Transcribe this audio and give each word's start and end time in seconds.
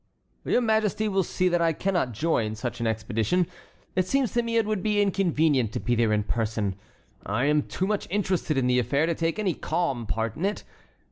"Your 0.43 0.61
Majesty 0.61 1.07
will 1.07 1.21
see 1.21 1.47
that 1.47 1.61
I 1.61 1.73
cannot 1.73 2.11
join 2.11 2.55
such 2.55 2.79
an 2.79 2.87
expedition. 2.87 3.45
It 3.95 4.07
seems 4.07 4.33
to 4.33 4.41
me 4.41 4.57
it 4.57 4.65
would 4.65 4.81
be 4.81 4.99
inconvenient 4.99 5.71
to 5.73 5.79
be 5.79 5.93
there 5.93 6.11
in 6.11 6.23
person. 6.23 6.75
I 7.23 7.45
am 7.45 7.61
too 7.61 7.85
much 7.85 8.07
interested 8.09 8.57
in 8.57 8.65
the 8.65 8.79
affair 8.79 9.05
to 9.05 9.13
take 9.13 9.37
any 9.37 9.53
calm 9.53 10.07
part 10.07 10.35
in 10.35 10.43
it. 10.43 10.63